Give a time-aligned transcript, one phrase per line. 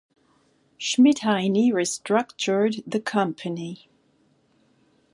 [0.79, 3.87] Schmidheiny restructured the company.